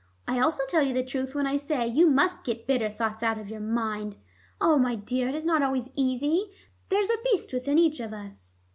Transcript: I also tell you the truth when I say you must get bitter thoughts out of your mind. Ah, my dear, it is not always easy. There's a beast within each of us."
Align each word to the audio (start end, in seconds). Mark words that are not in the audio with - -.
I 0.27 0.39
also 0.39 0.63
tell 0.67 0.81
you 0.81 0.95
the 0.95 1.03
truth 1.05 1.35
when 1.35 1.45
I 1.45 1.57
say 1.57 1.85
you 1.85 2.07
must 2.09 2.43
get 2.43 2.65
bitter 2.65 2.89
thoughts 2.89 3.21
out 3.21 3.37
of 3.37 3.49
your 3.51 3.59
mind. 3.59 4.17
Ah, 4.59 4.75
my 4.77 4.95
dear, 4.95 5.29
it 5.29 5.35
is 5.35 5.45
not 5.45 5.61
always 5.61 5.91
easy. 5.93 6.47
There's 6.89 7.11
a 7.11 7.21
beast 7.23 7.53
within 7.53 7.77
each 7.77 7.99
of 7.99 8.11
us." 8.11 8.53